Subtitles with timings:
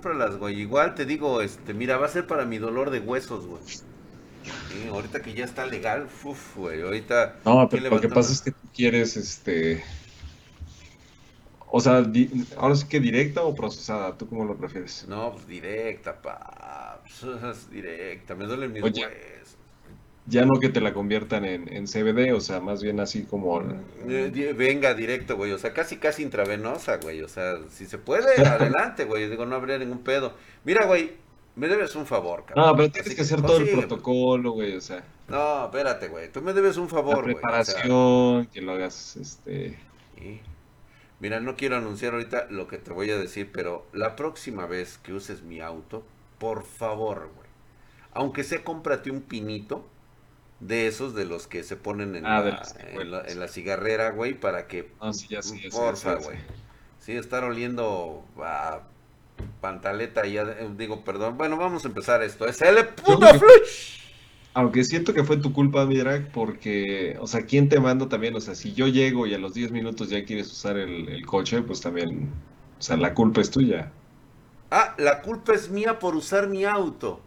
[0.00, 0.60] cómpralas, güey.
[0.60, 3.60] Igual te digo, este, mira, va a ser para mi dolor de huesos, güey.
[4.90, 7.36] ahorita que ya está legal, uff, güey, ahorita...
[7.44, 9.84] No, pero lo que pasa es que tú quieres, este...
[11.72, 12.04] O sea,
[12.56, 15.06] ahora sí que directa o procesada, ¿tú cómo lo prefieres?
[15.06, 17.00] No, pues directa, pa.
[17.02, 19.04] Pues, directa, me duelen mis huesos
[20.30, 23.60] ya no que te la conviertan en, en CBD, o sea, más bien así como...
[24.08, 28.34] Eh, venga directo, güey, o sea, casi casi intravenosa, güey, o sea, si se puede,
[28.46, 30.34] adelante, güey, digo, no habría ningún pedo.
[30.64, 31.12] Mira, güey,
[31.56, 32.66] me debes un favor, cabrón.
[32.66, 35.04] No, pero tienes que hacer todo el protocolo, güey, o sea.
[35.28, 37.34] No, espérate, güey, tú me debes un favor, güey.
[37.34, 39.78] preparación, que lo hagas, este...
[41.18, 44.98] Mira, no quiero anunciar ahorita lo que te voy a decir, pero la próxima vez
[44.98, 46.02] que uses mi auto,
[46.38, 47.48] por favor, güey,
[48.12, 49.84] aunque sea cómprate un pinito,
[50.60, 54.66] de esos de los que se ponen en, ah, la, en, la, cigarrera, güey, para
[54.66, 54.90] que...
[55.00, 56.38] Ah, sí, ya, sí, porfa, güey.
[56.98, 58.82] Sí, estar oliendo a
[59.60, 61.38] pantaleta y ya, eh, digo, perdón.
[61.38, 62.46] Bueno, vamos a empezar esto.
[62.46, 64.00] Es el puto flush.
[64.52, 68.34] Aunque siento que fue tu culpa, mi drag, porque, o sea, ¿quién te manda también?
[68.34, 71.24] O sea, si yo llego y a los 10 minutos ya quieres usar el, el
[71.24, 72.30] coche, pues también,
[72.78, 73.92] o sea, la culpa es tuya.
[74.72, 77.20] Ah, la culpa es mía por usar mi auto.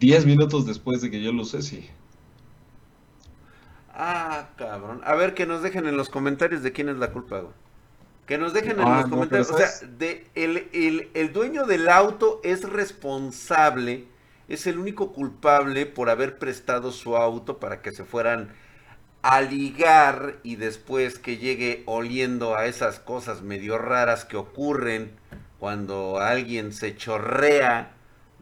[0.00, 1.88] 10 minutos después de que yo lo usé, sí.
[3.94, 5.00] Ah, cabrón.
[5.04, 7.52] A ver, que nos dejen en los comentarios de quién es la culpa, güey.
[8.26, 9.50] Que nos dejen en ah, los comentarios.
[9.50, 14.06] O sea, de, el, el, dueño del auto es responsable,
[14.48, 18.54] es el único culpable por haber prestado su auto para que se fueran
[19.22, 25.12] a ligar y después que llegue oliendo a esas cosas medio raras que ocurren
[25.58, 27.92] cuando alguien se chorrea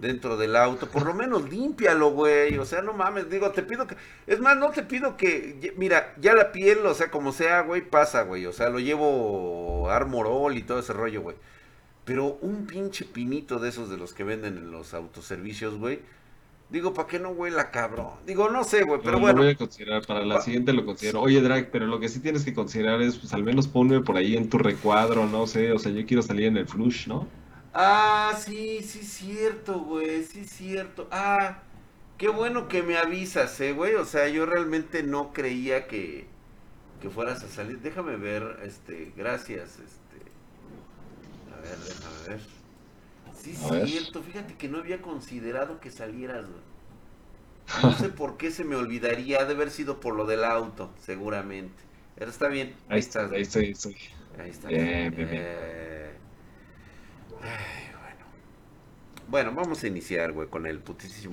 [0.00, 3.86] dentro del auto, por lo menos límpialo, güey, o sea, no mames, digo, te pido
[3.86, 7.60] que, es más, no te pido que, mira, ya la piel, o sea, como sea,
[7.60, 11.36] güey, pasa, güey, o sea, lo llevo armorol y todo ese rollo, güey,
[12.04, 16.00] pero un pinche pinito de esos de los que venden en los autoservicios, güey,
[16.70, 18.14] digo, ¿para qué no huela cabrón?
[18.26, 19.38] Digo, no sé, güey, pero, bueno.
[19.38, 21.20] Lo voy a considerar, para la siguiente lo considero.
[21.20, 24.16] Oye, Drag, pero lo que sí tienes que considerar es, pues, al menos ponme por
[24.16, 27.26] ahí en tu recuadro, no sé, o sea, yo quiero salir en el flush, ¿no?
[27.72, 31.08] Ah, sí, sí, cierto, güey, sí, cierto.
[31.12, 31.62] Ah,
[32.18, 33.94] qué bueno que me avisas, eh, güey.
[33.94, 36.26] O sea, yo realmente no creía que,
[37.00, 37.80] que fueras a salir.
[37.80, 40.32] Déjame ver, este, gracias, este.
[41.54, 42.40] A ver, déjame ver.
[43.32, 46.62] Sí, cierto, fíjate que no había considerado que salieras, güey.
[47.82, 51.84] No sé por qué se me olvidaría, de haber sido por lo del auto, seguramente.
[52.14, 52.74] Pero está bien.
[52.88, 53.96] Ahí, está, ahí estoy, ahí estoy.
[54.38, 54.68] Ahí está.
[54.68, 55.44] Bien, bien, bien.
[55.44, 55.99] Eh,
[57.40, 58.24] bueno.
[59.28, 61.32] Bueno, vamos a iniciar, güey, con el putísimo.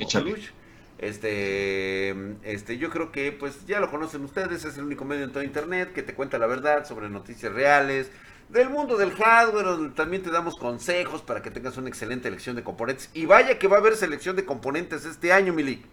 [0.97, 2.09] Este,
[2.43, 5.43] este, yo creo que, pues, ya lo conocen ustedes, es el único medio en todo
[5.43, 8.09] internet que te cuenta la verdad sobre noticias reales
[8.49, 12.55] del mundo del hardware, donde también te damos consejos para que tengas una excelente elección
[12.55, 13.09] de componentes.
[13.13, 15.85] Y vaya que va a haber selección de componentes este año, Milik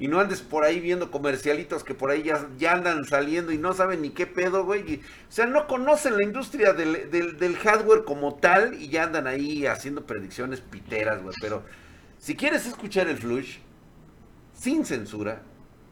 [0.00, 3.58] y no andes por ahí viendo comercialitos que por ahí ya, ya andan saliendo y
[3.58, 4.96] no saben ni qué pedo, güey.
[4.96, 9.66] o sea, no conocen la industria del, del, hardware como tal y ya andan ahí
[9.66, 11.36] haciendo predicciones piteras, güey.
[11.38, 11.62] Pero
[12.18, 13.58] si quieres escuchar el Flush
[14.54, 15.42] sin censura,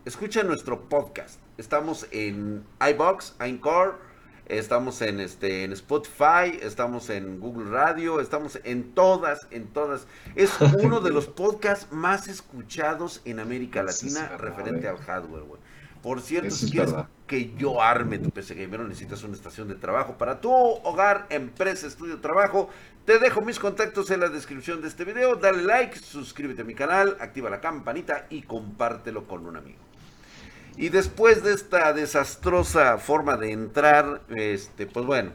[0.07, 1.39] escucha nuestro podcast.
[1.59, 3.99] Estamos en iBox, Encore,
[4.49, 10.07] Estamos en este en Spotify, estamos en Google Radio, estamos en todas, en todas.
[10.37, 15.61] Es uno de los podcasts más escuchados en América Latina referente al hardware, güey.
[16.03, 16.95] Por cierto, si quieres
[17.27, 21.87] que yo arme tu PC Gamer, necesitas una estación de trabajo para tu hogar, empresa,
[21.87, 22.71] estudio, trabajo.
[23.05, 25.37] Te dejo mis contactos en la descripción de este video.
[25.37, 29.88] Dale like, suscríbete a mi canal, activa la campanita y compártelo con un amigo.
[30.79, 35.33] Y después de esta desastrosa forma de entrar, este, pues bueno,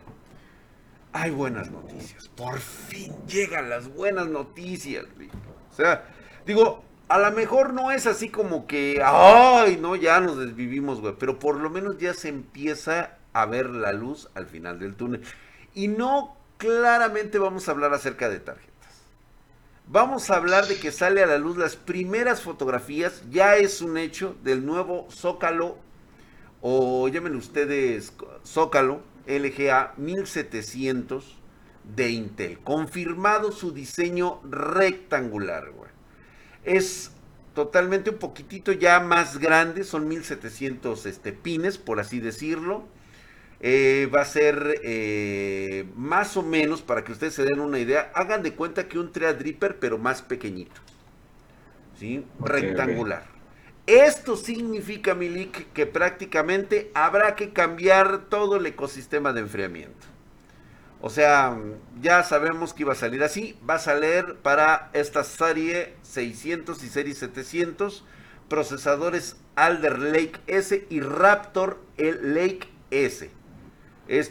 [1.11, 2.29] hay buenas noticias.
[2.29, 5.03] Por fin llegan las buenas noticias.
[5.69, 6.05] O sea,
[6.45, 11.15] digo, a lo mejor no es así como que, ay, no, ya nos desvivimos, güey.
[11.19, 15.23] Pero por lo menos ya se empieza a ver la luz al final del túnel.
[15.73, 18.72] Y no claramente vamos a hablar acerca de tarjeta.
[19.87, 23.97] Vamos a hablar de que sale a la luz las primeras fotografías, ya es un
[23.97, 25.77] hecho, del nuevo Zócalo,
[26.61, 28.13] o llamen ustedes
[28.45, 31.37] Zócalo LGA 1700
[31.95, 32.59] de Intel.
[32.59, 35.71] Confirmado su diseño rectangular.
[36.63, 37.11] Es
[37.53, 42.85] totalmente un poquitito ya más grande, son 1700 este, pines, por así decirlo.
[43.65, 48.11] Eh, va a ser eh, más o menos, para que ustedes se den una idea,
[48.13, 50.81] hagan de cuenta que un Threadripper, pero más pequeñito.
[51.97, 52.25] ¿Sí?
[52.41, 53.23] Rectangular.
[53.87, 60.07] Esto significa, Milik, que prácticamente habrá que cambiar todo el ecosistema de enfriamiento.
[60.99, 61.57] O sea,
[62.01, 63.57] ya sabemos que iba a salir así.
[63.69, 68.03] Va a salir para esta serie 600 y serie 700
[68.49, 73.31] procesadores Alder Lake S y Raptor Lake S.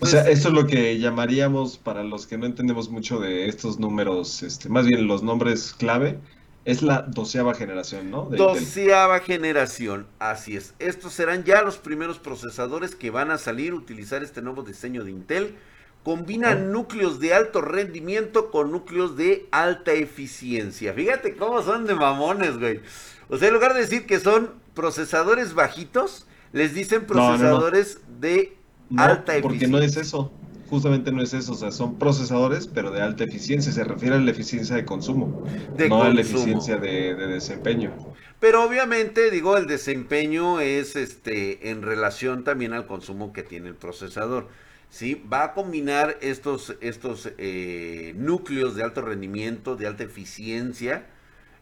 [0.00, 3.78] o sea, eso es lo que llamaríamos, para los que no entendemos mucho de estos
[3.78, 6.18] números, este, más bien los nombres clave,
[6.64, 8.24] es la doceava generación, ¿no?
[8.24, 10.74] doceava generación, así es.
[10.78, 15.10] Estos serán ya los primeros procesadores que van a salir, utilizar este nuevo diseño de
[15.10, 15.56] Intel
[16.02, 20.92] combinan núcleos de alto rendimiento con núcleos de alta eficiencia.
[20.92, 22.80] Fíjate cómo son de mamones, güey.
[23.28, 28.56] O sea, en lugar de decir que son procesadores bajitos, les dicen procesadores de
[28.96, 29.42] alta eficiencia.
[29.42, 30.32] Porque no es eso.
[30.68, 33.70] Justamente no es eso, o sea, son procesadores, pero de alta eficiencia.
[33.72, 35.44] Se refiere a la eficiencia de consumo,
[35.88, 37.92] no a la eficiencia de, de, desempeño.
[38.40, 43.74] Pero obviamente, digo, el desempeño es este en relación también al consumo que tiene el
[43.74, 44.48] procesador.
[44.92, 45.24] ¿sí?
[45.32, 51.06] Va a combinar estos, estos eh, núcleos de alto rendimiento, de alta eficiencia,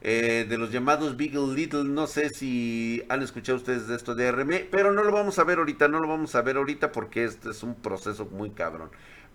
[0.02, 1.84] eh, de los llamados Big Little.
[1.84, 5.44] No sé si han escuchado ustedes de esto de RM, pero no lo vamos a
[5.44, 8.90] ver ahorita, no lo vamos a ver ahorita porque este es un proceso muy cabrón.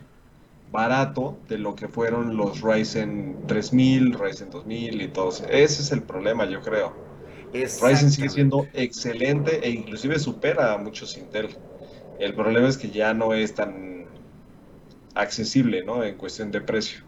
[0.70, 5.42] barato de lo que fueron los Ryzen 3000, Ryzen 2000 y todos.
[5.50, 6.94] Ese es el problema, yo creo.
[7.52, 11.50] Ryzen sigue siendo excelente e inclusive supera a muchos Intel.
[12.18, 14.06] El problema es que ya no es tan
[15.14, 16.02] accesible, ¿no?
[16.02, 17.02] En cuestión de precio.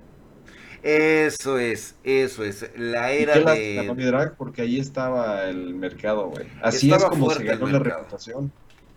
[0.82, 2.70] Eso es, eso es.
[2.76, 3.90] La era de.
[4.36, 6.46] porque ahí estaba el mercado, güey.
[6.62, 8.52] Así es como se ganó la reputación.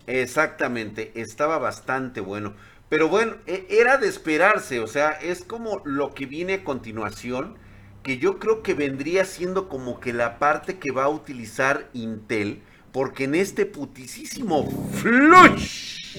[0.08, 2.54] Exactamente, estaba bastante bueno.
[2.88, 7.56] Pero bueno, e, era de esperarse, o sea, es como lo que viene a continuación,
[8.02, 12.62] que yo creo que vendría siendo como que la parte que va a utilizar Intel,
[12.90, 16.16] porque en este putisísimo flush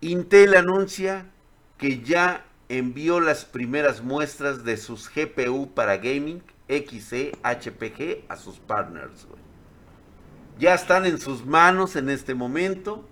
[0.00, 1.26] Intel anuncia
[1.76, 8.58] que ya envió las primeras muestras de sus GPU para gaming XE HPG a sus
[8.58, 9.26] partners.
[10.58, 13.06] Ya están en sus manos en este momento.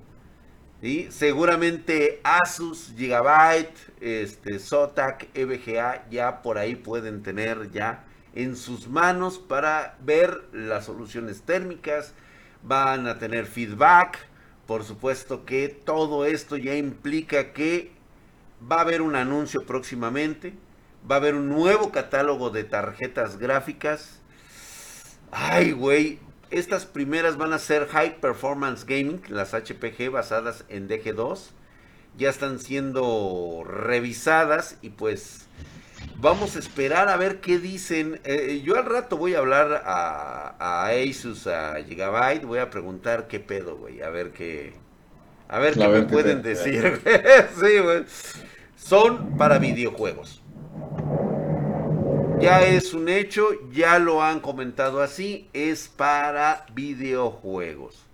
[0.80, 8.88] y Seguramente Asus, Gigabyte, este, Zotac, EVGA ya por ahí pueden tener ya en sus
[8.88, 12.14] manos para ver las soluciones térmicas.
[12.62, 14.28] Van a tener feedback
[14.68, 17.90] por supuesto que todo esto ya implica que
[18.70, 20.52] va a haber un anuncio próximamente,
[21.08, 24.20] va a haber un nuevo catálogo de tarjetas gráficas.
[25.30, 26.18] Ay, güey,
[26.50, 31.50] estas primeras van a ser High Performance Gaming, las HPG basadas en DG2.
[32.16, 35.48] Ya están siendo revisadas y pues
[36.20, 38.20] Vamos a esperar a ver qué dicen.
[38.24, 43.38] Eh, yo al rato voy a hablar a, Asus, a Gigabyte, voy a preguntar qué
[43.38, 44.72] pedo, güey, a ver qué,
[45.48, 47.00] a ver qué me pueden decir.
[47.60, 48.04] sí, güey.
[48.76, 50.37] Son para videojuegos.
[52.40, 58.06] Ya es un hecho, ya lo han comentado así, es para videojuegos.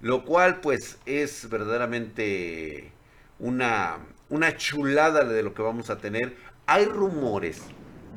[0.00, 2.92] Lo cual pues es verdaderamente
[3.38, 6.36] una una chulada de lo que vamos a tener.
[6.66, 7.62] Hay rumores,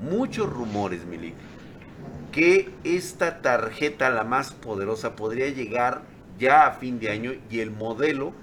[0.01, 1.36] muchos rumores, Milik,
[2.32, 6.01] que esta tarjeta, la más poderosa, podría llegar
[6.38, 8.34] ya a fin de año y el modelo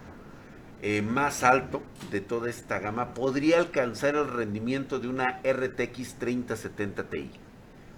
[0.86, 7.04] eh, más alto de toda esta gama podría alcanzar el rendimiento de una RTX 3070
[7.04, 7.30] Ti.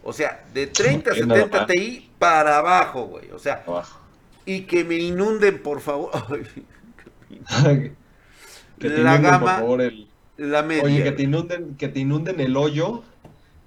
[0.04, 3.32] O sea, de 3070 Ti para abajo, güey.
[3.32, 3.64] O sea,
[4.44, 6.12] y que me inunden, por favor.
[8.78, 9.64] que la gama,
[10.36, 10.84] la media.
[10.84, 13.02] Oye, que te inunden, que te inunden el hoyo,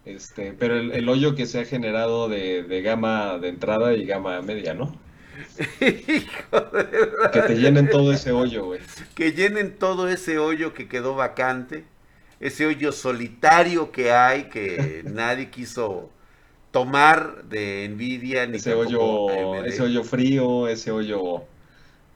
[0.06, 4.42] este, pero el, hoyo que se ha generado de, de gama de entrada y gama
[4.42, 4.96] media, ¿no?
[5.70, 8.80] Que te llenen todo ese hoyo, güey.
[9.16, 11.86] Que llenen todo ese hoyo que quedó vacante.
[12.40, 16.10] Ese hoyo solitario que hay que nadie quiso
[16.72, 21.44] tomar de envidia ni ese hoyo ese hoyo frío ese hoyo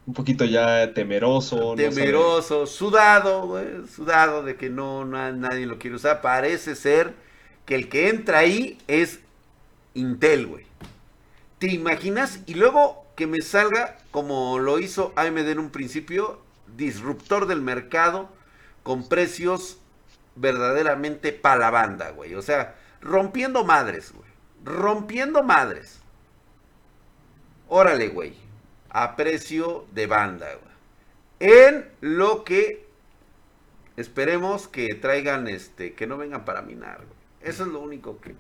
[0.06, 6.22] un poquito ya temeroso temeroso sudado güey, sudado de que no, nadie lo quiere usar.
[6.22, 7.14] Parece ser
[7.66, 9.20] que el que entra ahí es
[9.94, 10.66] Intel güey.
[11.60, 16.42] Te imaginas y luego que me salga como lo hizo AMD en un principio,
[16.76, 18.30] disruptor del mercado
[18.84, 19.80] con precios
[20.36, 22.36] verdaderamente para la banda, güey.
[22.36, 24.30] O sea, rompiendo madres, güey.
[24.64, 26.00] Rompiendo madres.
[27.68, 28.36] Órale, güey.
[28.90, 30.74] A precio de banda, güey.
[31.40, 32.88] En lo que
[33.98, 37.20] esperemos que traigan, este, que no vengan para minar, güey.
[37.42, 38.36] Eso es lo único que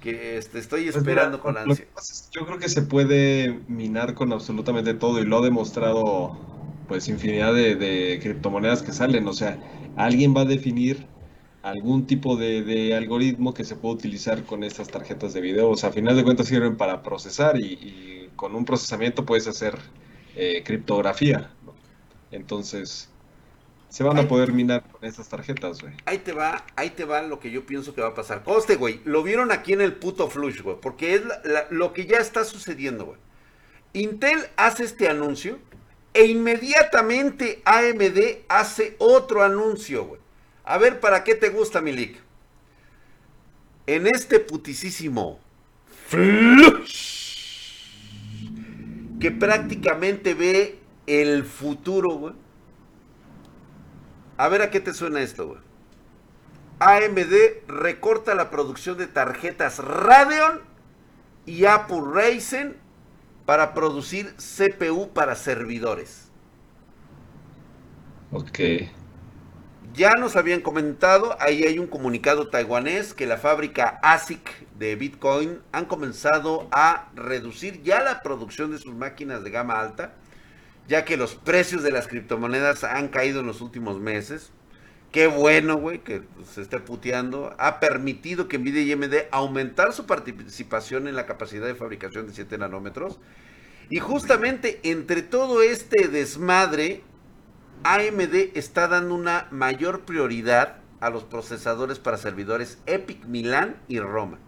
[0.00, 1.86] que este, estoy pues esperando con ansia.
[2.32, 6.38] yo creo que se puede minar con absolutamente todo y lo ha demostrado
[6.88, 9.28] pues infinidad de, criptomonedas que salen.
[9.28, 9.58] O sea,
[9.96, 11.06] alguien va a definir
[11.62, 15.70] algún tipo de, algoritmo que se puede utilizar con estas tarjetas de video.
[15.70, 19.78] O sea, a final de cuentas sirven para procesar y, con un procesamiento puedes hacer
[20.34, 21.50] eh, criptografía.
[22.30, 23.09] Entonces,
[23.90, 25.92] se van a poder minar con esas tarjetas, güey.
[26.04, 28.44] Ahí te va, ahí te va lo que yo pienso que va a pasar.
[28.44, 31.22] Coste, güey, lo vieron aquí en el puto flush, güey, porque es
[31.70, 33.18] lo que ya está sucediendo, güey.
[33.92, 35.58] Intel hace este anuncio
[36.14, 40.20] e inmediatamente AMD hace otro anuncio, güey.
[40.62, 42.16] A ver, ¿para qué te gusta, Milik?
[43.88, 45.40] En este putisísimo
[46.06, 47.08] flush
[49.18, 50.78] que prácticamente ve
[51.08, 52.49] el futuro, güey
[54.40, 55.60] a ver a qué te suena esto, güey.
[56.78, 60.62] AMD recorta la producción de tarjetas Radeon
[61.44, 62.78] y Apple Ryzen
[63.44, 66.30] para producir CPU para servidores.
[68.32, 68.60] Ok.
[69.92, 75.60] Ya nos habían comentado, ahí hay un comunicado taiwanés que la fábrica ASIC de Bitcoin
[75.72, 80.14] han comenzado a reducir ya la producción de sus máquinas de gama alta
[80.90, 84.50] ya que los precios de las criptomonedas han caído en los últimos meses.
[85.12, 87.54] Qué bueno, güey, que se esté puteando.
[87.58, 92.34] Ha permitido que Nvidia y AMD aumentar su participación en la capacidad de fabricación de
[92.34, 93.20] 7 nanómetros.
[93.88, 97.04] Y justamente entre todo este desmadre,
[97.84, 104.38] AMD está dando una mayor prioridad a los procesadores para servidores Epic Milan y Roma,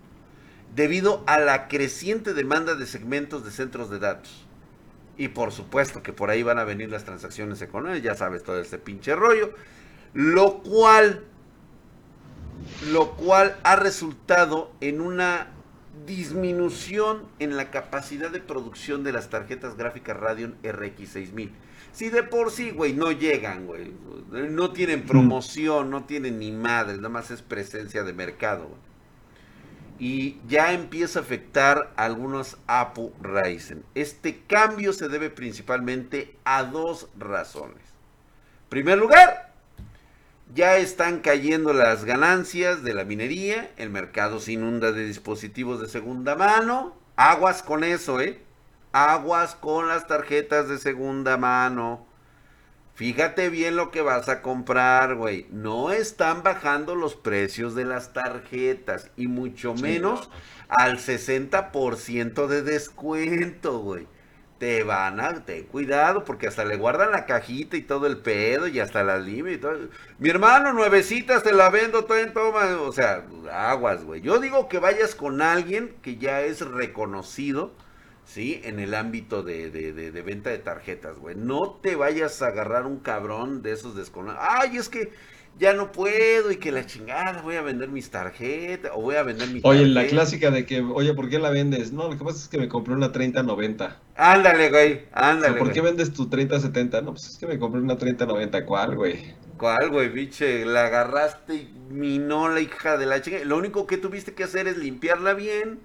[0.74, 4.41] debido a la creciente demanda de segmentos de centros de datos.
[5.16, 8.60] Y por supuesto que por ahí van a venir las transacciones económicas, ya sabes todo
[8.60, 9.54] este pinche rollo.
[10.14, 11.24] Lo cual,
[12.90, 15.48] lo cual ha resultado en una
[16.06, 21.52] disminución en la capacidad de producción de las tarjetas gráficas Radeon RX 6000.
[21.92, 23.92] Si de por sí, güey, no llegan, güey.
[24.30, 28.66] No tienen promoción, no tienen ni madre, nada más es presencia de mercado.
[28.68, 28.91] Güey
[30.02, 33.84] y ya empieza a afectar a algunos APU Ryzen.
[33.94, 37.76] Este cambio se debe principalmente a dos razones.
[37.76, 39.52] En primer lugar,
[40.52, 45.88] ya están cayendo las ganancias de la minería, el mercado se inunda de dispositivos de
[45.88, 46.96] segunda mano.
[47.14, 48.42] Aguas con eso, ¿eh?
[48.90, 52.04] Aguas con las tarjetas de segunda mano.
[52.94, 55.46] Fíjate bien lo que vas a comprar, güey.
[55.50, 60.28] No están bajando los precios de las tarjetas y mucho menos
[60.68, 64.06] al 60% de descuento, güey.
[64.58, 68.68] Te van a, ten cuidado, porque hasta le guardan la cajita y todo el pedo
[68.68, 69.88] y hasta la lime y todo.
[70.18, 72.76] Mi hermano, nuevecitas, te la vendo todo en toma.
[72.82, 74.20] O sea, aguas, güey.
[74.20, 77.72] Yo digo que vayas con alguien que ya es reconocido
[78.24, 78.60] ¿sí?
[78.64, 81.36] En el ámbito de, de, venta de tarjetas, güey.
[81.36, 84.44] No te vayas a agarrar un cabrón de esos desconocidos.
[84.48, 85.12] Ay, es que
[85.58, 89.22] ya no puedo y que la chingada, voy a vender mis tarjetas o voy a
[89.22, 91.92] vender mi Oye, la clásica de que, oye, ¿por qué la vendes?
[91.92, 94.00] No, lo que pasa es que me compré una 3090.
[94.16, 95.58] Ándale, güey, ándale.
[95.58, 97.02] ¿Por qué vendes tu 3070?
[97.02, 98.64] No, pues es que me compré una 3090.
[98.64, 99.34] ¿Cuál, güey?
[99.58, 100.64] ¿Cuál, güey, biche?
[100.64, 103.38] La agarraste y minó la hija de la chica.
[103.44, 105.80] Lo único que tuviste que hacer es limpiarla bien.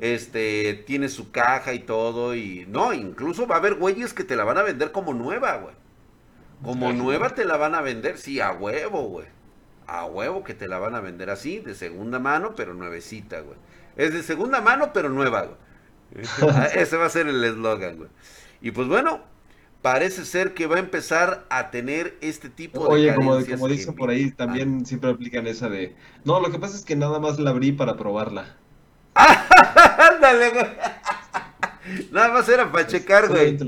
[0.00, 2.34] Este, tiene su caja y todo.
[2.34, 5.56] Y no, incluso va a haber güeyes que te la van a vender como nueva,
[5.58, 5.74] güey.
[6.62, 9.26] Como nueva te la van a vender, sí, a huevo, güey.
[9.86, 13.56] A huevo que te la van a vender así, de segunda mano, pero nuevecita, güey.
[13.96, 15.58] Es de segunda mano, pero nueva, güey.
[16.74, 18.10] Ese va a ser el eslogan, güey.
[18.60, 19.22] Y pues bueno,
[19.80, 23.94] parece ser que va a empezar a tener este tipo de Oye, como, como dicen
[23.94, 25.96] por ahí, también siempre aplican esa de...
[26.24, 28.59] No, lo que pasa es que nada más la abrí para probarla.
[29.98, 30.66] Ándale, güey.
[32.10, 33.58] Nada más era para checar, güey.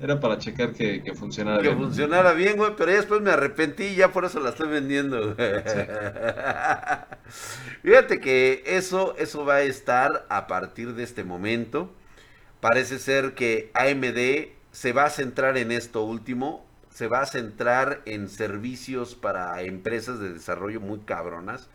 [0.00, 1.74] Era para checar que, funcionara bien.
[1.74, 4.68] Que funcionara bien, güey, pero ya después me arrepentí y ya por eso la estoy
[4.68, 5.34] vendiendo.
[7.82, 11.92] Fíjate que eso, eso va a estar a partir de este momento.
[12.60, 18.02] Parece ser que AMD se va a centrar en esto último, se va a centrar
[18.04, 21.68] en servicios para empresas de desarrollo muy cabronas.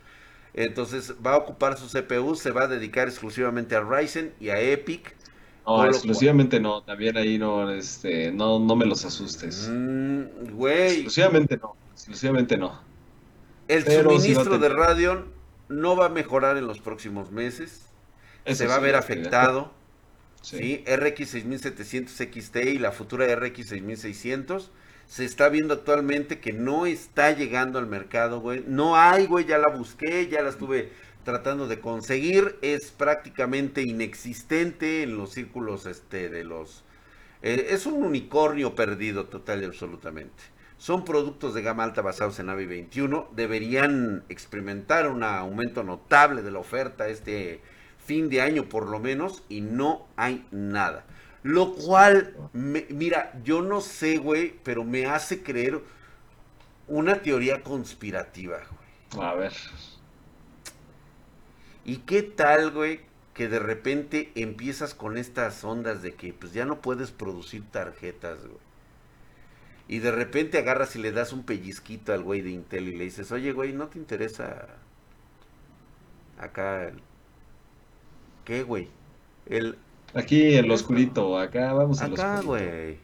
[0.54, 4.60] Entonces va a ocupar su CPU, se va a dedicar exclusivamente a Ryzen y a
[4.60, 5.14] Epic
[5.66, 9.68] no, exclusivamente no, también ahí no, este, no, no me los asustes.
[9.70, 10.92] Mm, güey.
[10.92, 12.80] exclusivamente no, exclusivamente no.
[13.68, 15.24] El suministro de Radeon
[15.68, 17.86] no va a mejorar en los próximos meses.
[18.46, 19.72] se va a ver afectado.
[20.42, 20.84] Sí.
[20.86, 24.70] RX 6700 XT y la futura RX 6600.
[25.06, 28.64] Se está viendo actualmente que no está llegando al mercado, güey.
[28.66, 30.90] No hay, güey, ya la busqué, ya la estuve
[31.24, 36.84] tratando de conseguir es prácticamente inexistente en los círculos este, de los...
[37.42, 40.54] Eh, es un unicornio perdido total y absolutamente.
[40.78, 43.28] Son productos de gama alta basados en AVI 21.
[43.34, 47.60] Deberían experimentar un aumento notable de la oferta este
[48.04, 51.06] fin de año por lo menos y no hay nada.
[51.44, 55.82] Lo cual, mira, yo no sé, güey, pero me hace creer
[56.88, 58.56] una teoría conspirativa,
[59.12, 59.26] güey.
[59.26, 59.52] A ver.
[61.84, 63.02] ¿Y qué tal, güey,
[63.34, 68.40] que de repente empiezas con estas ondas de que pues ya no puedes producir tarjetas,
[68.40, 68.64] güey?
[69.86, 73.04] Y de repente agarras y le das un pellizquito al güey de Intel y le
[73.04, 74.66] dices, oye, güey, ¿no te interesa
[76.38, 76.90] acá?
[78.46, 78.88] ¿Qué, güey?
[79.44, 79.76] El...
[80.14, 82.98] Aquí el oscurito, acá vamos al Acá, güey.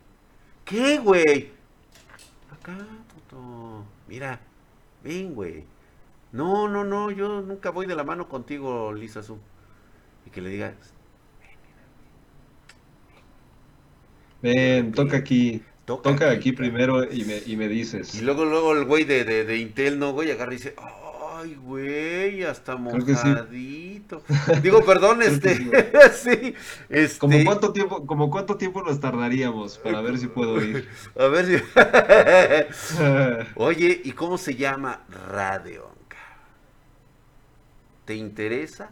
[0.65, 1.51] ¿Qué, güey?
[2.51, 2.77] Acá,
[3.13, 3.85] puto.
[4.07, 4.41] Mira,
[5.03, 5.65] ven, güey.
[6.33, 9.39] No, no, no, yo nunca voy de la mano contigo, Lisa Su.
[10.27, 10.95] Y que le digas,
[14.43, 15.63] ven, toca aquí.
[15.85, 18.15] Toca, aquí, primero y me, y me dices.
[18.15, 20.31] Y luego, luego el güey de, de, de Intel, ¿no, güey?
[20.31, 20.75] Agarra y dice,
[21.41, 24.23] ay, güey, hasta mojadito.
[24.63, 25.57] Digo, perdón, este,
[26.13, 26.55] sí.
[26.89, 27.19] este...
[27.19, 30.89] ¿Como cuánto tiempo, como cuánto tiempo nos tardaríamos para ver si puedo ir?
[31.19, 31.63] A ver si...
[33.57, 35.89] Oye, ¿y cómo se llama Radio?
[38.05, 38.91] ¿Te interesa?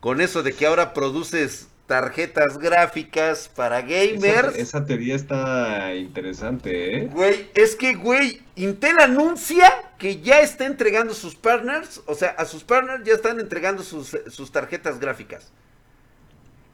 [0.00, 4.56] Con eso de que ahora produces tarjetas gráficas para gamers.
[4.56, 7.10] Esa, teoría está interesante, ¿eh?
[7.12, 12.44] Güey, es que, güey, Intel anuncia que ya está entregando sus partners, o sea, a
[12.44, 15.50] sus partners ya están entregando sus, sus tarjetas gráficas.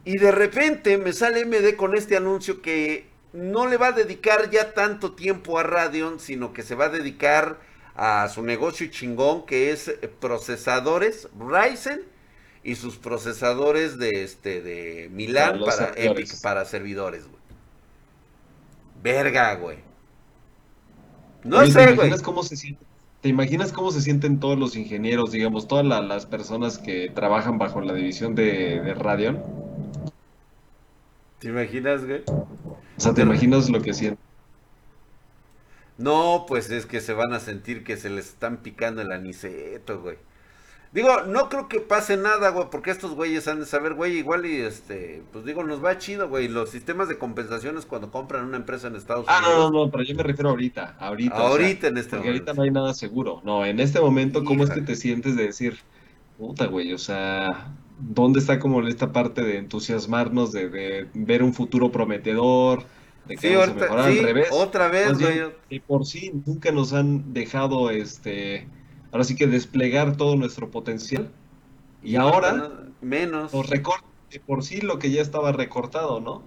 [0.04, 4.50] Y de repente me sale MD con este anuncio que no le va a dedicar
[4.50, 7.58] ya tanto tiempo a Radeon, sino que se va a dedicar
[7.94, 12.02] a su negocio chingón que es eh, procesadores Ryzen
[12.66, 17.40] y sus procesadores de este de Milan para, Epic para servidores, güey.
[19.04, 19.78] Verga, güey.
[21.44, 22.10] No sé, güey.
[22.22, 22.84] Cómo se siente?
[23.20, 27.80] ¿Te imaginas cómo se sienten todos los ingenieros, digamos, todas las personas que trabajan bajo
[27.80, 29.40] la división de, de Radeon?
[31.38, 32.24] ¿Te imaginas, güey?
[32.26, 34.18] O sea, ¿te imaginas lo que sienten?
[35.98, 40.02] No, pues es que se van a sentir que se les están picando el aniceto,
[40.02, 40.16] güey.
[40.96, 44.46] Digo, no creo que pase nada, güey, porque estos güeyes han de saber, güey, igual
[44.46, 46.48] y este, pues digo, nos va chido, güey.
[46.48, 49.42] Los sistemas de compensaciones cuando compran una empresa en Estados Unidos.
[49.44, 51.36] Ah, no, no, no, pero yo me refiero ahorita, ahorita.
[51.36, 52.32] Ahorita en este momento.
[52.32, 53.42] ahorita no hay nada seguro.
[53.44, 55.76] No, en este momento, ¿cómo es que te sientes de decir,
[56.38, 61.52] puta, güey, o sea, ¿dónde está como esta parte de entusiasmarnos, de, de ver un
[61.52, 62.84] futuro prometedor?
[63.38, 64.48] sí, al revés.
[64.50, 65.42] Otra vez, güey.
[65.68, 68.66] Y por sí nunca nos han dejado, este,
[69.16, 71.30] ahora sí que desplegar todo nuestro potencial.
[72.02, 73.54] Y, ahora menos.
[73.54, 74.04] Nos recorta
[74.46, 76.42] por sí lo que ya estaba recortado, ¿no?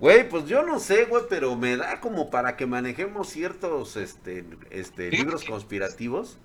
[0.00, 4.46] Güey, pues yo no sé, güey, pero me da como para que manejemos ciertos este,
[4.70, 6.38] este, libros conspirativos.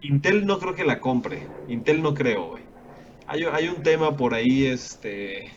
[0.00, 1.46] Intel no creo que la compre.
[1.68, 2.62] Intel no creo, güey.
[3.26, 5.52] Hay, hay un tema por ahí, este,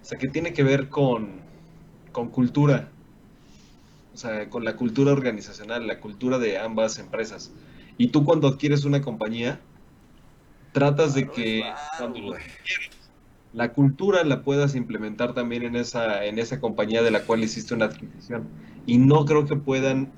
[0.00, 1.40] o sea, que tiene que ver con,
[2.12, 2.90] con cultura.
[4.14, 7.50] O sea, con la cultura organizacional, la cultura de ambas empresas.
[7.98, 9.60] Y tú cuando adquieres una compañía,
[10.72, 11.62] tratas de que
[11.98, 12.34] cuando
[13.52, 17.74] la cultura la puedas implementar también en esa, en esa compañía de la cual hiciste
[17.74, 18.48] una adquisición.
[18.84, 20.12] Y no creo que puedan,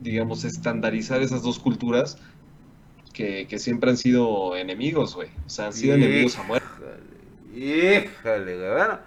[0.00, 2.18] digamos, estandarizar esas dos culturas
[3.12, 5.28] que, siempre han sido enemigos, güey.
[5.46, 6.68] O sea, han sido enemigos a muerte.
[7.54, 8.98] Híjale, bueno.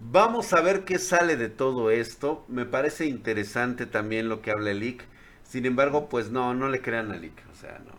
[0.00, 2.44] Vamos a ver qué sale de todo esto.
[2.48, 5.04] Me parece interesante también lo que habla el IC.
[5.48, 7.42] Sin embargo, pues no, no le crean al IC.
[7.50, 7.96] O sea, no.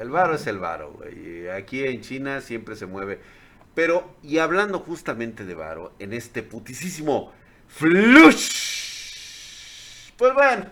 [0.00, 1.48] El varo es el varo, güey.
[1.48, 3.20] Aquí en China siempre se mueve.
[3.74, 7.32] Pero, y hablando justamente de varo, en este putisísimo
[7.68, 8.52] flush.
[10.16, 10.66] Pues bueno.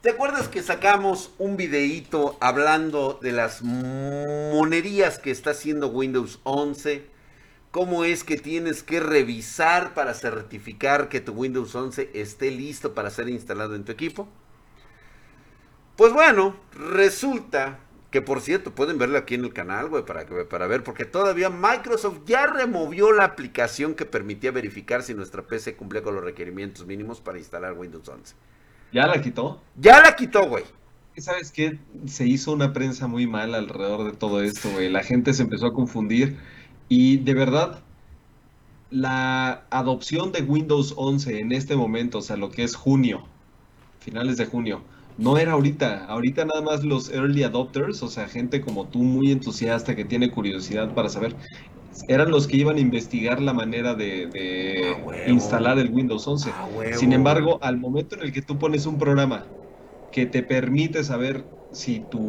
[0.00, 7.04] ¿Te acuerdas que sacamos un videíto hablando de las monerías que está haciendo Windows 11?
[7.70, 13.10] ¿Cómo es que tienes que revisar para certificar que tu Windows 11 esté listo para
[13.10, 14.28] ser instalado en tu equipo?
[15.96, 20.66] Pues bueno, resulta que por cierto, pueden verlo aquí en el canal, güey, para, para
[20.66, 26.02] ver, porque todavía Microsoft ya removió la aplicación que permitía verificar si nuestra PC cumplía
[26.02, 28.34] con los requerimientos mínimos para instalar Windows 11.
[28.92, 29.60] ¿Ya la quitó?
[29.76, 30.64] Ya la quitó, güey.
[31.18, 31.78] ¿Sabes qué?
[32.06, 34.88] Se hizo una prensa muy mal alrededor de todo esto, güey.
[34.88, 36.38] La gente se empezó a confundir
[36.88, 37.88] y de verdad,
[38.90, 43.36] la adopción de Windows 11 en este momento, o sea, lo que es junio,
[44.00, 46.06] finales de junio, no era ahorita.
[46.06, 50.30] Ahorita nada más los early adopters, o sea, gente como tú muy entusiasta que tiene
[50.30, 51.38] curiosidad para saber,
[52.08, 54.36] eran los que iban a investigar la manera de,
[54.80, 56.56] ah, instalar el Windows 11.
[56.56, 59.54] Ah, Sin embargo, al momento en el que tú pones un programa
[60.10, 62.20] que te permite saber si tu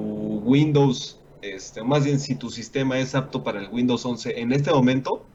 [0.44, 4.72] Windows, este, más bien si tu sistema es apto para el Windows 11 en este
[4.72, 5.26] momento,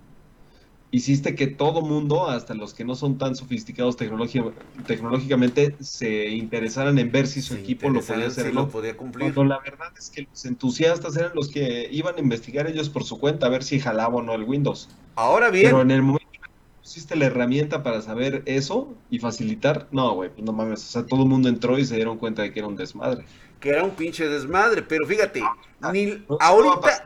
[0.95, 7.11] hiciste que todo mundo, hasta los que no son tan sofisticados tecnológicamente, se interesaran en
[7.11, 8.55] ver si su equipo lo podía hacer.
[8.55, 9.35] lo podía cumplir.
[9.35, 13.03] Cuando la verdad es que los entusiastas eran los que iban a investigar ellos por
[13.03, 14.89] su cuenta a ver si jalaba o no el Windows.
[15.17, 15.67] Ahora bien.
[15.67, 16.39] Pero en el momento que
[16.81, 20.81] pusiste la herramienta para saber eso y facilitar, no, güey, pues no mames.
[20.85, 23.25] O sea, todo el mundo entró y se dieron cuenta de que era un desmadre.
[23.65, 25.43] Que era un pinche desmadre, pero fíjate,
[25.91, 27.05] ni, ahorita,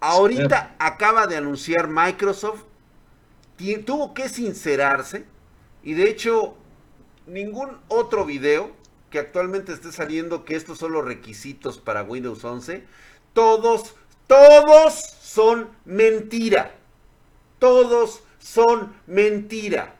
[0.00, 2.64] ahorita acaba de anunciar Microsoft
[3.86, 5.24] tuvo que sincerarse
[5.82, 6.56] y de hecho
[7.26, 8.72] ningún otro video
[9.10, 12.84] que actualmente esté saliendo que estos son los requisitos para Windows 11,
[13.32, 13.94] todos,
[14.26, 16.74] todos son mentira.
[17.58, 19.96] Todos son mentira.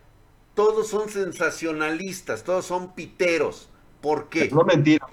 [0.54, 3.68] Todos son sensacionalistas, todos son piteros.
[4.04, 4.50] ¿Por qué?
[4.50, 5.06] No mentira,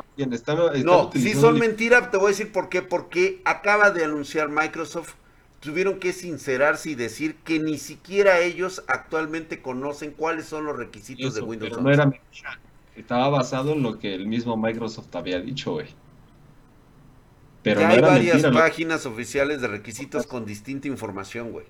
[0.83, 2.81] no, si son mentira, te voy a decir por qué.
[2.81, 5.13] Porque acaba de anunciar Microsoft
[5.61, 11.35] tuvieron que sincerarse y decir que ni siquiera ellos actualmente conocen cuáles son los requisitos
[11.35, 12.59] de Windows pero No era mentira.
[12.97, 15.87] Estaba basado en lo que el mismo Microsoft había dicho, güey.
[17.63, 21.65] Pero hay varias páginas oficiales de requisitos con distinta información, güey.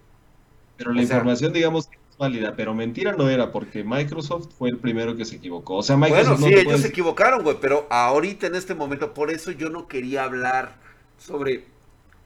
[0.75, 5.25] Pero la información, digamos, válida, pero mentira no era, porque Microsoft fue el primero que
[5.25, 5.77] se equivocó.
[5.77, 9.31] O sea, Microsoft bueno, sí, ellos se equivocaron, güey, pero ahorita en este momento, por
[9.31, 10.75] eso yo no quería hablar
[11.17, 11.65] sobre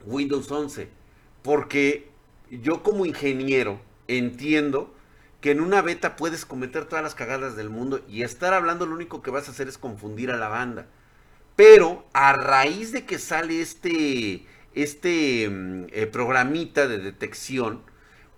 [0.04, 0.88] Windows 11
[1.46, 2.08] porque
[2.50, 4.92] yo como ingeniero entiendo
[5.40, 8.96] que en una beta puedes cometer todas las cagadas del mundo y estar hablando lo
[8.96, 10.86] único que vas a hacer es confundir a la banda.
[11.54, 14.44] Pero a raíz de que sale este,
[14.74, 17.82] este mm, eh, programita de detección,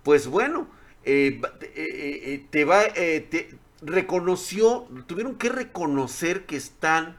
[0.03, 0.67] pues bueno,
[1.11, 1.41] eh,
[1.75, 3.49] eh, te va, te
[3.81, 7.17] reconoció, tuvieron que reconocer que están,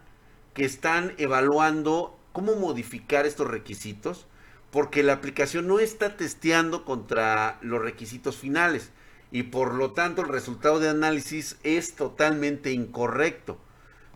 [0.55, 4.27] que están evaluando cómo modificar estos requisitos
[4.71, 8.91] porque la aplicación no está testeando contra los requisitos finales
[9.33, 13.59] y por lo tanto el resultado de análisis es totalmente incorrecto.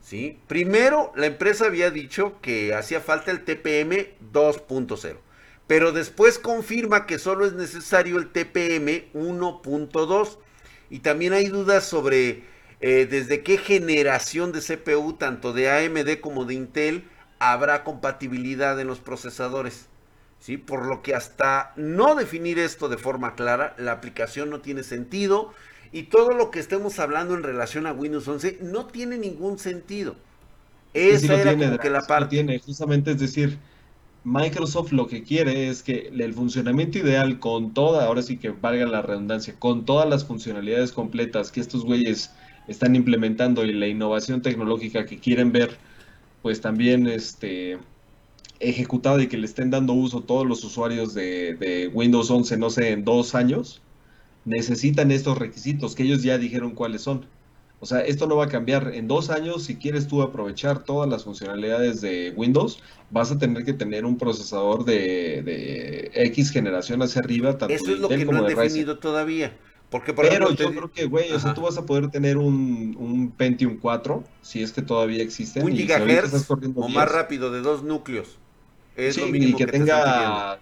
[0.03, 0.39] ¿sí?
[0.47, 5.17] Primero, la empresa había dicho que hacía falta el TPM 2.0,
[5.67, 10.39] pero después confirma que solo es necesario el TPM 1.2
[10.91, 12.45] y también hay dudas sobre
[12.81, 17.05] eh, desde qué generación de CPU, tanto de AMD como de Intel,
[17.39, 19.87] habrá compatibilidad en los procesadores.
[20.39, 20.59] ¿sí?
[20.59, 25.53] Por lo que hasta no definir esto de forma clara, la aplicación no tiene sentido
[25.93, 30.17] y todo lo que estemos hablando en relación a Windows 11 no tiene ningún sentido.
[30.93, 32.31] Esa era como que la parte.
[32.31, 33.59] Tiene, justamente, es decir,
[34.25, 38.87] Microsoft lo que quiere es que el funcionamiento ideal con toda, ahora sí que valga
[38.87, 42.31] la redundancia, con todas las funcionalidades completas que estos güeyes
[42.67, 45.77] están implementando y la innovación tecnológica que quieren ver,
[46.43, 47.79] pues también este
[48.61, 52.93] ejecutada y que le estén dando uso todos los usuarios de, Windows 11, no sé,
[52.93, 53.83] en dos años,
[54.45, 57.27] necesitan estos requisitos que ellos ya dijeron cuáles son.
[57.85, 58.93] O sea, esto no va a cambiar.
[58.95, 63.63] En dos años, si quieres tú aprovechar todas las funcionalidades de Windows, vas a tener
[63.63, 68.39] que tener un procesador de, X generación hacia arriba, tanto Eso es lo que no
[68.39, 69.55] han definido todavía.
[69.91, 73.31] Porque, Pero yo creo que, güey, o sea, tú vas a poder tener un, un,
[73.33, 75.61] Pentium 4, si es que todavía existe.
[75.61, 78.39] Un gigahertz o más rápido, de dos núcleos.
[78.97, 80.59] Es lo mínimo y que, tenga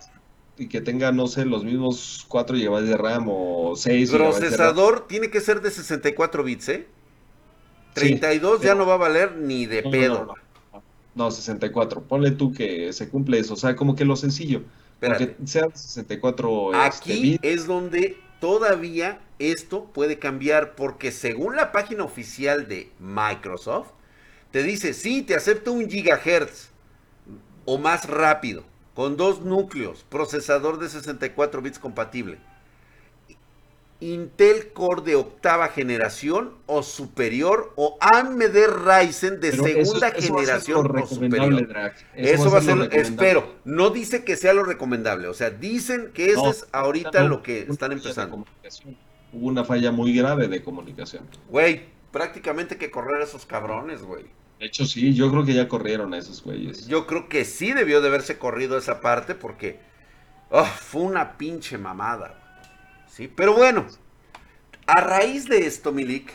[0.59, 5.31] y que tenga, no sé, los mismos 4 GB de RAM o 6 Procesador tiene
[5.31, 6.89] que ser de 64 bits, ¿eh?
[7.95, 10.35] 32 ya no va a valer ni de pedo.
[11.15, 12.03] No, 64.
[12.03, 13.55] Ponle tú que se cumple eso.
[13.55, 14.63] O sea, como que lo sencillo.
[15.01, 22.05] Que sea 64 este, Aquí es donde todavía esto puede cambiar porque según la página
[22.05, 23.89] oficial de Microsoft,
[24.53, 26.71] te dice, sí, te acepto un gigahertz
[27.65, 32.39] o más rápido, con dos núcleos, procesador de 64 bits compatible.
[34.03, 41.69] Intel Core de octava generación o superior o AMD Ryzen de segunda generación o superior.
[42.17, 46.31] Eso, va a ser, espero, no dice que sea lo recomendable, o sea, dicen que
[46.31, 48.45] eso es ahorita lo que están empezando.
[49.33, 51.23] Hubo una falla muy grave de comunicación.
[51.49, 54.25] Güey, prácticamente que correr a esos cabrones, güey.
[54.59, 56.89] De hecho, sí, yo creo que ya corrieron a esos güeyes.
[56.89, 59.79] Yo creo que sí debió de haberse corrido esa parte porque
[60.51, 62.42] oh, fue una pinche mamada.
[63.13, 63.87] Sí, pero bueno,
[64.87, 66.33] a raíz de esto, Milik,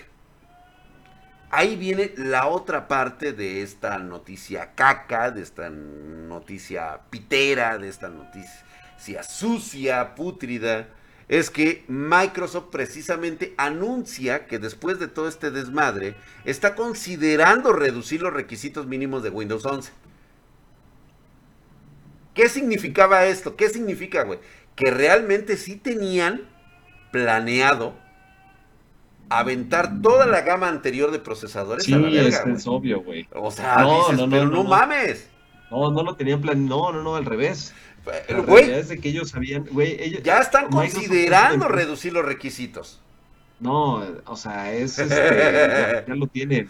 [1.49, 8.09] ahí viene la otra parte de esta noticia caca, de esta noticia pitera, de esta
[8.09, 10.87] noticia sucia, pútrida.
[11.27, 18.33] Es que Microsoft precisamente anuncia que después de todo este desmadre está considerando reducir los
[18.33, 19.91] requisitos mínimos de Windows 11.
[22.35, 23.55] ¿Qué significaba esto?
[23.55, 24.37] ¿Qué significa, güey?
[24.75, 26.55] Que realmente sí tenían
[27.23, 27.93] planeado
[29.29, 33.27] aventar toda la gama anterior de procesadores sí, a la verga, es, obvio, güey.
[33.33, 35.27] O sea, no, no, pero no, mames.
[35.69, 37.73] No, no lo tenían plan, no, no, no, al revés.
[38.45, 43.01] Güey, es de que ellos sabían, güey, ellos, ya están considerando reducir los requisitos.
[43.59, 46.69] No, o sea, es este, ya, ya, lo tienen.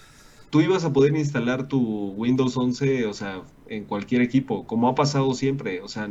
[0.50, 4.96] Tú ibas a poder instalar tu Windows 11, o sea, en cualquier equipo, como ha
[4.96, 6.10] pasado siempre, o sea,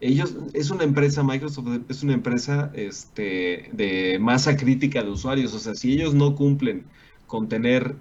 [0.00, 5.54] ellos es una empresa, Microsoft es una empresa este, de masa crítica de usuarios.
[5.54, 6.84] O sea, si ellos no cumplen
[7.26, 7.96] con tener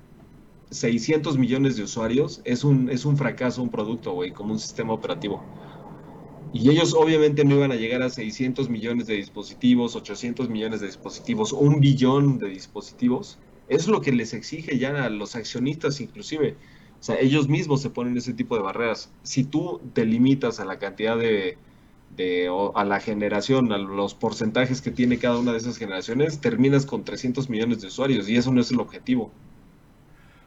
[0.72, 4.94] 600 millones de usuarios, es un, es un fracaso un producto, güey, como un sistema
[4.94, 5.42] operativo.
[6.54, 10.88] Y ellos obviamente no iban a llegar a 600 millones de dispositivos, 800 millones de
[10.88, 13.40] dispositivos, un billón de dispositivos.
[13.68, 16.56] Es lo que les exige ya a los accionistas inclusive.
[17.00, 19.12] O sea, ellos mismos se ponen ese tipo de barreras.
[19.24, 21.58] Si tú te limitas a la cantidad de,
[22.16, 26.86] de, a la generación, a los porcentajes que tiene cada una de esas generaciones, terminas
[26.86, 29.32] con 300 millones de usuarios y eso no es el objetivo.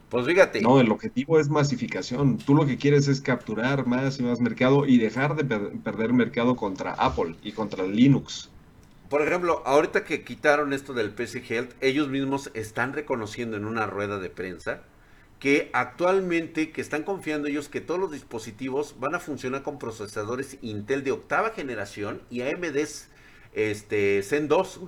[0.09, 0.63] Pues fíjate.
[0.63, 2.39] No, el objetivo es masificación.
[2.39, 6.57] Tú lo que quieres es capturar más y más mercado y dejar de perder mercado
[6.57, 8.49] contra Apple y contra Linux.
[9.11, 13.87] Por ejemplo, ahorita que quitaron esto del PC Health, ellos mismos están reconociendo en una
[13.87, 14.83] rueda de prensa
[15.39, 20.59] que actualmente que están confiando ellos que todos los dispositivos van a funcionar con procesadores
[20.63, 22.77] Intel de octava generación y AMD
[23.53, 24.81] este, Zen 2,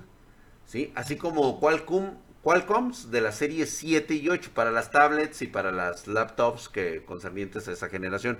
[0.65, 0.91] ¿sí?
[0.95, 5.71] así como Qualcomm, Qualcomms de la serie 7 y 8 para las tablets y para
[5.71, 8.39] las laptops que concernientes a esa generación.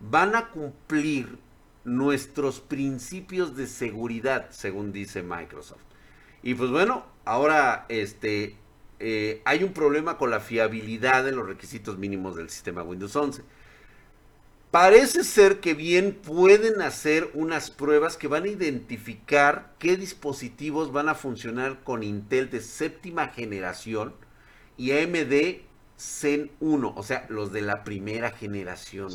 [0.00, 1.38] Van a cumplir
[1.84, 5.82] nuestros principios de seguridad, según dice Microsoft.
[6.42, 8.56] Y pues bueno, ahora este
[9.02, 13.42] eh, hay un problema con la fiabilidad de los requisitos mínimos del sistema Windows 11.
[14.70, 21.08] Parece ser que bien pueden hacer unas pruebas que van a identificar qué dispositivos van
[21.08, 24.14] a funcionar con Intel de séptima generación
[24.78, 25.60] y AMD
[25.98, 29.12] Zen 1, o sea, los de la primera generación,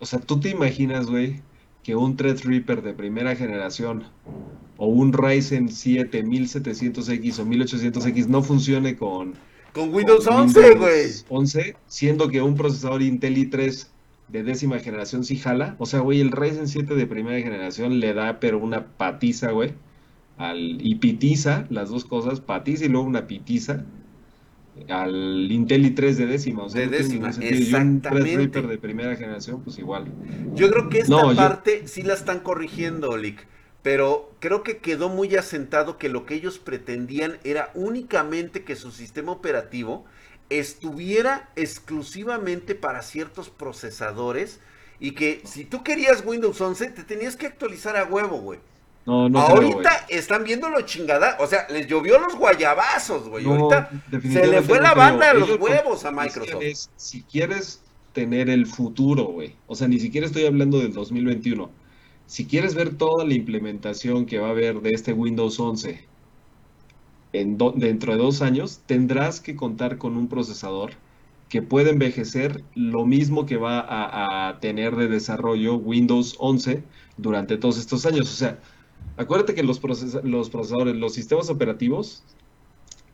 [0.00, 1.40] O sea, tú te imaginas, güey,
[1.84, 4.04] que un Threadripper de primera generación
[4.78, 9.34] o un Ryzen 7 1700X o 1800X no funcione con,
[9.72, 11.10] con Windows 11, güey.
[11.28, 13.86] 11, siendo que un procesador Intel i3
[14.28, 15.76] de décima generación sí jala.
[15.78, 19.74] O sea, güey, el Ryzen 7 de primera generación le da pero una patiza, güey.
[20.38, 23.84] Al, y pitiza, las dos cosas, patiza y luego una pitiza
[24.88, 26.64] al Intel i3 de décima.
[26.64, 28.62] O sea, de décima, exactamente.
[28.62, 30.06] de primera generación, pues igual.
[30.54, 33.46] Yo creo que esta parte sí la están corrigiendo, Olic.
[33.82, 38.90] Pero creo que quedó muy asentado que lo que ellos pretendían era únicamente que su
[38.90, 40.06] sistema operativo
[40.48, 44.60] estuviera exclusivamente para ciertos procesadores
[45.00, 48.58] y que si tú querías Windows 11 te tenías que actualizar a huevo, güey.
[49.06, 51.36] No, no Ahorita están viendo lo chingada.
[51.40, 53.44] O sea, les llovió los guayabazos, güey.
[53.44, 53.90] Ahorita
[54.22, 56.62] se le fue la banda a los huevos a Microsoft.
[56.96, 57.82] si quieres
[58.14, 59.56] tener el futuro, güey.
[59.66, 61.70] O sea, ni siquiera estoy hablando del 2021.
[62.26, 66.02] Si quieres ver toda la implementación que va a haber de este Windows 11
[67.34, 70.92] en dentro de dos años, tendrás que contar con un procesador
[71.48, 73.84] que puede envejecer lo mismo que va
[74.48, 76.82] a, tener de desarrollo Windows 11
[77.16, 78.32] durante todos estos años.
[78.32, 78.58] O sea,
[79.16, 79.80] acuérdate que los,
[80.24, 82.24] los procesadores, los sistemas operativos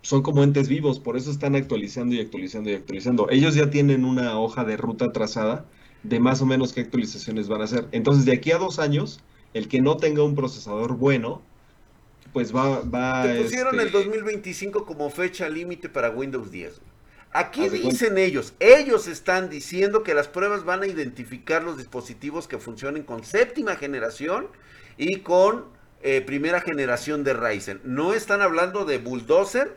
[0.02, 3.28] son como entes vivos, por eso están actualizando y actualizando y actualizando.
[3.30, 5.66] Ellos ya tienen una hoja de ruta trazada
[6.02, 7.86] de más o menos qué actualizaciones van a hacer.
[7.92, 9.20] Entonces, de aquí a dos años,
[9.52, 11.42] el que no tenga un procesador bueno,
[12.32, 12.80] pues va...
[12.80, 16.80] va Te pusieron el 2025 este, como fecha límite para Windows 10.
[17.32, 22.58] Aquí dicen ellos, ellos están diciendo que las pruebas van a identificar los dispositivos que
[22.58, 24.48] funcionen con séptima generación
[24.96, 25.66] y con
[26.02, 27.80] eh, primera generación de Ryzen.
[27.84, 29.76] No están hablando de Bulldozer,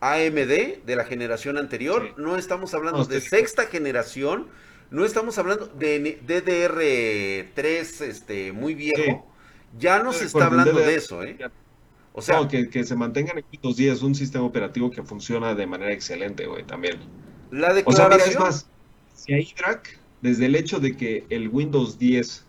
[0.00, 4.48] AMD de la generación anterior, no estamos hablando de sexta generación,
[4.90, 9.26] no estamos hablando de DDR3 este, muy viejo,
[9.78, 11.38] ya no se está hablando de eso, ¿eh?
[12.14, 15.92] O sea, que, se mantengan en Windows 10 un sistema operativo que funciona de manera
[15.92, 16.98] excelente, güey, también.
[17.50, 18.18] La declaración...
[18.18, 18.66] O sea, es más,
[19.14, 19.82] si hay drag,
[20.20, 22.44] desde el hecho de que el Windows 10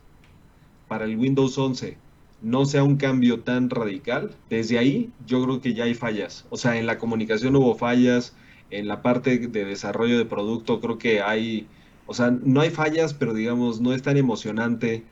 [0.88, 1.98] para el Windows 11
[2.44, 6.46] no sea un cambio tan radical, desde ahí yo creo que ya hay fallas.
[6.50, 8.36] O sea, en la comunicación hubo fallas,
[8.70, 11.68] en la parte de desarrollo de producto creo que hay,
[12.06, 15.04] o sea, no hay fallas, pero digamos, no es tan emocionante.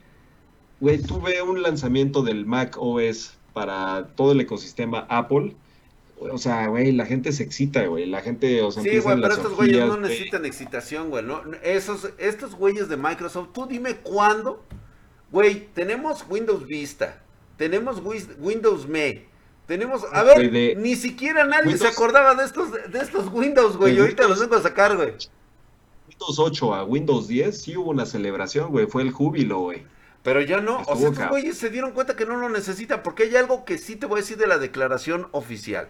[0.80, 5.56] Güey, tuve un lanzamiento del Mac OS para todo el ecosistema Apple.
[6.18, 8.06] O sea, güey, la gente se excita, güey.
[8.06, 11.24] La gente, o sea, Sí, güey, pero estos güeyes no necesitan excitación, güey.
[11.24, 11.42] ¿no?
[11.62, 14.62] Esos, estos güeyes de Microsoft, tú dime cuándo
[15.32, 17.22] Güey, tenemos Windows Vista,
[17.56, 18.02] tenemos
[18.38, 19.26] Windows Me,
[19.66, 24.28] tenemos, a ver, ni siquiera nadie se acordaba de estos, de estos Windows, güey, ahorita
[24.28, 25.14] los vengo a sacar, güey.
[26.06, 29.86] Windows 8 a Windows 10 sí hubo una celebración, güey, fue el júbilo, güey.
[30.22, 33.22] Pero ya no, o sea, estos güeyes se dieron cuenta que no lo necesitan, porque
[33.22, 35.88] hay algo que sí te voy a decir de la declaración oficial.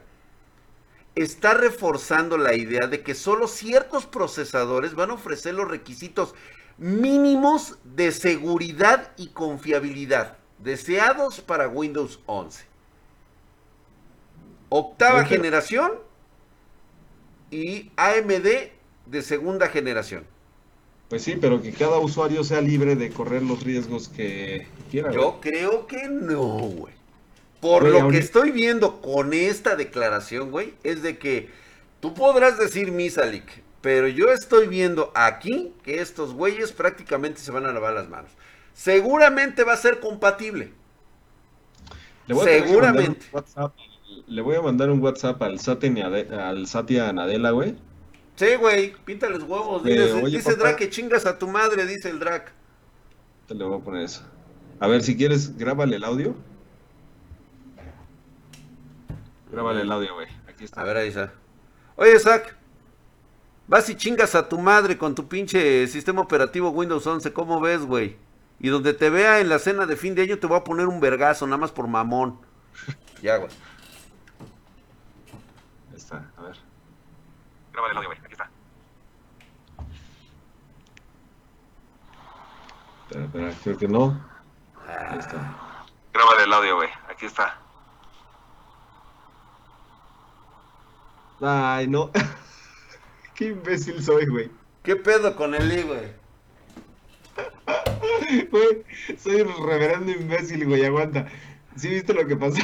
[1.17, 6.35] Está reforzando la idea de que solo ciertos procesadores van a ofrecer los requisitos
[6.83, 12.65] mínimos de seguridad y confiabilidad deseados para Windows 11.
[14.69, 15.93] Octava generación
[17.53, 18.49] y AMD
[19.07, 20.25] de segunda generación.
[21.09, 25.13] Pues sí, pero que cada usuario sea libre de correr los riesgos que quiera.
[25.13, 26.95] Yo creo que no, güey.
[27.61, 31.49] Por lo que estoy viendo con esta declaración, güey, es de que
[32.01, 37.67] tú podrás decir Misalik, pero yo estoy viendo aquí que estos güeyes prácticamente se van
[37.67, 38.31] a lavar las manos.
[38.73, 40.73] Seguramente va a ser compatible.
[42.27, 43.27] Seguramente.
[44.29, 47.77] le voy a mandar un WhatsApp al, al Satya Nadella, güey.
[48.37, 49.85] Sí, güey, píntales huevos.
[49.85, 52.53] dice Drac que chingas a tu madre, dice el Drac.
[53.49, 54.23] Te le voy a poner eso.
[54.79, 56.35] A ver, si quieres, grábale el audio.
[59.51, 60.29] Grábale el audio, güey.
[60.49, 60.81] Aquí está.
[60.81, 61.33] A ver, ahí está.
[61.97, 62.62] Oye, Zach.
[63.67, 67.33] Vas y chingas a tu madre con tu pinche sistema operativo Windows 11.
[67.33, 68.17] ¿Cómo ves, güey?
[68.59, 70.87] Y donde te vea en la cena de fin de año te voy a poner
[70.87, 72.39] un vergazo, nada más por mamón.
[73.23, 73.51] ya, güey.
[75.91, 76.57] Ahí está, a ver.
[77.73, 78.19] Grábale el audio, güey.
[78.19, 78.51] Aquí está.
[83.11, 84.21] Espera, espera, creo que no.
[84.87, 85.57] Ahí está.
[86.13, 86.89] Grábale el audio, güey.
[87.09, 87.59] Aquí está.
[91.41, 92.11] Ay, no.
[93.35, 94.51] Qué imbécil soy, güey.
[94.83, 96.23] ¿Qué pedo con el I, güey?
[98.51, 98.83] Güey,
[99.17, 101.29] soy un reverendo imbécil, güey, aguanta.
[101.77, 102.57] ¿Sí viste lo que pasó?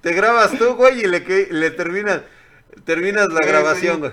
[0.00, 2.22] Te grabas tú, güey, y le, le terminas,
[2.84, 4.12] terminas la grabación, güey.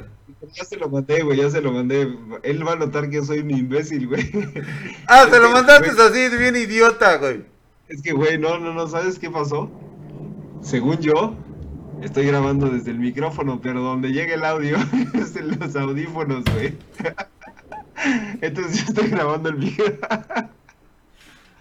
[0.54, 2.02] Ya se lo mandé, güey, ya se lo mandé.
[2.44, 4.32] Él va a notar que soy un imbécil, güey.
[5.08, 7.44] Ah, te lo mandaste así, bien idiota, güey.
[7.90, 9.70] Es que, güey, no, no, no, ¿sabes qué pasó?
[10.62, 11.36] Según yo,
[12.02, 14.78] Estoy grabando desde el micrófono, pero donde llega el audio
[15.14, 16.76] es en los audífonos, güey.
[18.42, 20.00] Entonces yo estoy grabando el micrófono.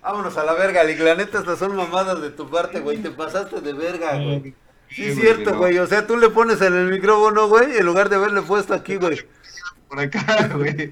[0.02, 0.98] Vámonos a la verga, Lick.
[1.00, 2.98] La neta, estas son mamadas de tu parte, güey.
[2.98, 4.54] Te pasaste de verga, güey.
[4.88, 5.78] Sí, es cierto, güey.
[5.78, 8.96] O sea, tú le pones en el micrófono, güey, en lugar de haberle puesto aquí,
[8.96, 9.20] güey.
[9.88, 10.90] Por acá, güey.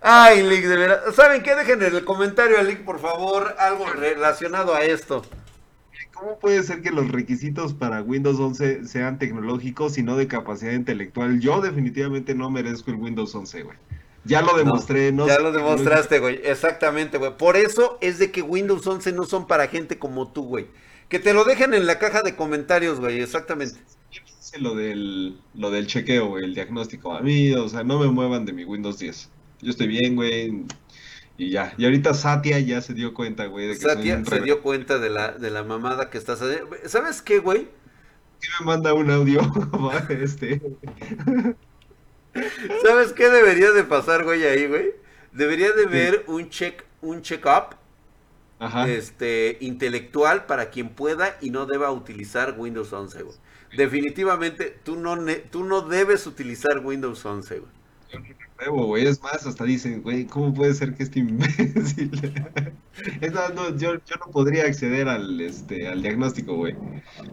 [0.00, 1.02] Ay, Lick, de verdad.
[1.14, 1.54] ¿Saben qué?
[1.54, 5.22] Dejen en el comentario a Lick, por favor, algo relacionado a esto.
[6.22, 10.70] ¿Cómo puede ser que los requisitos para Windows 11 sean tecnológicos y no de capacidad
[10.70, 11.40] intelectual?
[11.40, 13.76] Yo definitivamente no merezco el Windows 11, güey.
[14.24, 15.26] Ya lo demostré, ¿no?
[15.26, 16.38] ya lo demostraste, güey.
[16.44, 17.36] Exactamente, güey.
[17.36, 20.68] Por eso es de que Windows 11 no son para gente como tú, güey.
[21.08, 23.20] Que te lo dejen en la caja de comentarios, güey.
[23.20, 23.80] Exactamente.
[24.60, 27.14] Lo del, lo del chequeo, güey, el diagnóstico.
[27.14, 29.28] A mí, o sea, no me muevan de mi Windows 10.
[29.60, 30.66] Yo estoy bien, güey.
[31.36, 31.74] Y ya.
[31.76, 33.68] Y ahorita Satya ya se dio cuenta, güey.
[33.68, 36.76] De que Satya se dio cuenta de la, de la mamada que estás haciendo.
[36.86, 37.68] ¿Sabes qué, güey?
[38.40, 39.40] ¿Qué me manda un audio?
[40.08, 40.60] este.
[42.82, 44.92] ¿Sabes qué debería de pasar, güey, ahí, güey?
[45.32, 47.76] Debería de ver un check, un check-up
[48.86, 53.36] este, intelectual para quien pueda y no deba utilizar Windows 11, güey.
[53.76, 55.16] Definitivamente, tú no,
[55.50, 57.72] tú no debes utilizar Windows 11, güey
[58.70, 59.06] güey.
[59.06, 62.10] Es más, hasta dicen, güey, ¿cómo puede ser que este imbécil?
[63.54, 66.76] no, yo, yo, no podría acceder al, este, al diagnóstico, güey.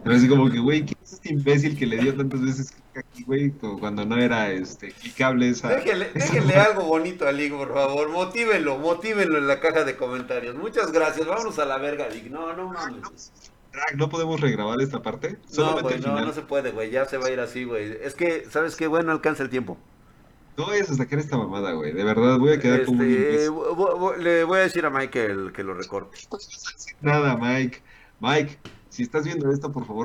[0.02, 3.04] Pero así como que, güey, ¿quién es este imbécil que le dio tantas veces clic
[3.06, 3.50] aquí, güey?
[3.50, 5.68] Cuando no era este, clicable esa.
[5.68, 8.08] Déjenle, déjenle algo bonito a Lig, por favor.
[8.08, 10.56] Motívenlo, motívenlo en la caja de comentarios.
[10.56, 11.26] Muchas gracias.
[11.26, 12.30] Vámonos a la verga, Lig.
[12.30, 13.32] No, no mames.
[13.96, 15.38] ¿No podemos regrabar esta parte?
[15.56, 16.90] no, güey, no, no se puede, güey.
[16.90, 17.96] Ya se va a ir así, güey.
[18.02, 18.86] Es que, ¿sabes qué?
[18.88, 19.78] Bueno, alcanza el tiempo.
[20.56, 21.92] No vayas a sacar esta mamada, güey.
[21.92, 25.52] De verdad, voy a quedar como un este, Le voy a decir a Mike que,
[25.52, 26.18] que lo recorte.
[27.00, 27.80] Nada, Mike.
[28.20, 28.58] Mike,
[28.90, 29.98] si estás viendo esto, por favor,